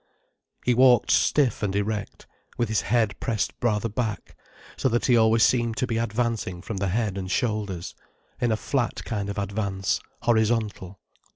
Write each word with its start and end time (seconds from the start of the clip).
He 0.65 0.73
walked 0.73 1.11
stiff 1.11 1.61
and 1.61 1.75
erect, 1.75 2.25
with 2.57 2.69
his 2.69 2.81
head 2.81 3.13
pressed 3.19 3.53
rather 3.61 3.87
back, 3.87 4.35
so 4.75 4.89
that 4.89 5.05
he 5.05 5.15
always 5.15 5.43
seemed 5.43 5.77
to 5.77 5.85
be 5.85 5.99
advancing 5.99 6.63
from 6.63 6.77
the 6.77 6.87
head 6.87 7.19
and 7.19 7.29
shoulders, 7.29 7.93
in 8.39 8.51
a 8.51 8.57
flat 8.57 9.05
kind 9.05 9.29
of 9.29 9.37
advance, 9.37 9.99
horizontal. 10.23 10.99